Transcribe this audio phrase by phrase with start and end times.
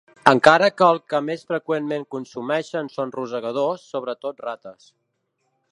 [0.29, 4.91] Encara que el que més freqüentment consumeixen són rosegadors, sobretot rates.